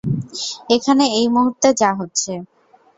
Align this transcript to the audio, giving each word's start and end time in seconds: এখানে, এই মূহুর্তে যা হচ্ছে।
এখানে, 0.69 1.05
এই 1.17 1.27
মূহুর্তে 1.33 1.69
যা 1.81 1.89
হচ্ছে। 1.99 2.31